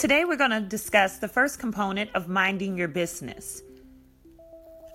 [0.00, 3.60] Today, we're going to discuss the first component of minding your business.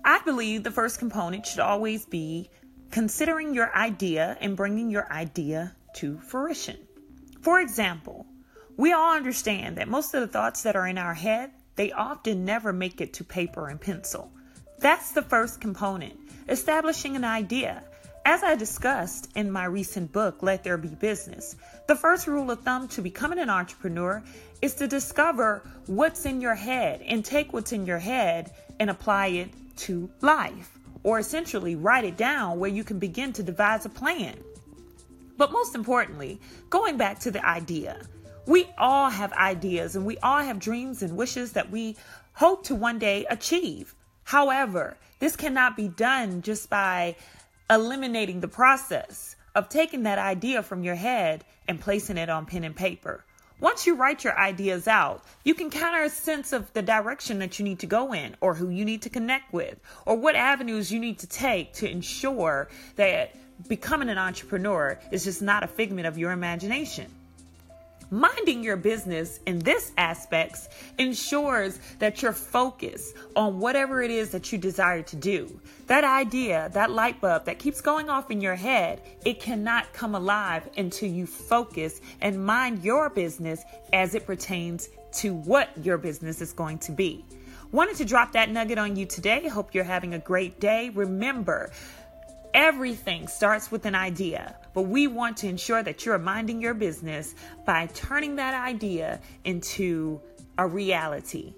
[0.03, 2.49] I believe the first component should always be
[2.89, 6.79] considering your idea and bringing your idea to fruition.
[7.41, 8.25] For example,
[8.77, 12.43] we all understand that most of the thoughts that are in our head, they often
[12.43, 14.31] never make it to paper and pencil.
[14.79, 16.19] That's the first component,
[16.49, 17.83] establishing an idea.
[18.27, 21.55] As I discussed in my recent book, Let There Be Business,
[21.85, 24.23] the first rule of thumb to becoming an entrepreneur
[24.63, 29.27] is to discover what's in your head and take what's in your head and apply
[29.27, 33.89] it to life, or essentially write it down where you can begin to devise a
[33.89, 34.35] plan.
[35.37, 38.01] But most importantly, going back to the idea,
[38.47, 41.95] we all have ideas and we all have dreams and wishes that we
[42.33, 43.93] hope to one day achieve.
[44.23, 47.17] However, this cannot be done just by
[47.69, 52.63] eliminating the process of taking that idea from your head and placing it on pen
[52.63, 53.23] and paper.
[53.61, 57.57] Once you write your ideas out, you can counter a sense of the direction that
[57.57, 60.91] you need to go in, or who you need to connect with, or what avenues
[60.91, 62.67] you need to take to ensure
[62.97, 63.33] that
[63.69, 67.09] becoming an entrepreneur is just not a figment of your imagination.
[68.11, 74.51] Minding your business in this aspects ensures that you're focused on whatever it is that
[74.51, 75.59] you desire to do.
[75.87, 80.13] That idea, that light bulb that keeps going off in your head, it cannot come
[80.13, 86.41] alive until you focus and mind your business as it pertains to what your business
[86.41, 87.25] is going to be.
[87.71, 89.47] Wanted to drop that nugget on you today.
[89.47, 90.89] Hope you're having a great day.
[90.89, 91.71] Remember,
[92.55, 97.35] Everything starts with an idea, but we want to ensure that you're minding your business
[97.65, 100.21] by turning that idea into
[100.57, 101.53] a reality.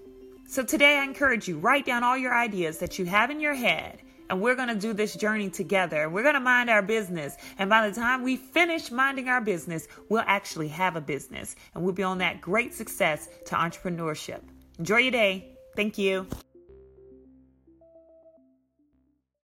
[0.48, 3.54] So today I encourage you write down all your ideas that you have in your
[3.54, 4.00] head
[4.32, 6.10] and we're going to do this journey together.
[6.10, 7.38] We're going to mind our business.
[7.60, 11.84] And by the time we finish minding our business, we'll actually have a business and
[11.84, 14.42] we'll be on that great success to entrepreneurship.
[14.80, 15.56] Enjoy your day.
[15.76, 16.26] Thank you.